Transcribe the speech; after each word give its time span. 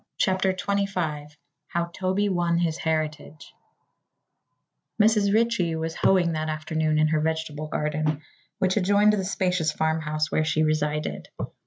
CHAPTER 0.17 0.51
XXV 0.51 1.35
HOW 1.67 1.91
TOBY 1.93 2.27
WON 2.29 2.57
HIS 2.57 2.79
HERITAGE 2.79 3.53
Mrs. 4.99 5.31
Ritchie 5.31 5.75
was 5.75 5.95
hoeing 5.97 6.31
that 6.31 6.49
afternoon 6.49 6.97
in 6.97 7.09
her 7.09 7.21
vegetable 7.21 7.67
garden, 7.67 8.23
which 8.57 8.77
adjoined 8.77 9.13
the 9.13 9.23
spacious 9.23 9.71
farmhouse 9.71 10.31
where 10.31 10.43
she 10.43 10.63
resided. 10.63 11.27